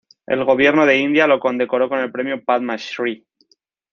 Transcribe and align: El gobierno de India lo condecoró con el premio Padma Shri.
El 0.25 0.43
gobierno 0.45 0.87
de 0.87 0.97
India 0.97 1.27
lo 1.27 1.39
condecoró 1.39 1.87
con 1.87 1.99
el 1.99 2.11
premio 2.11 2.43
Padma 2.43 2.75
Shri. 2.75 3.23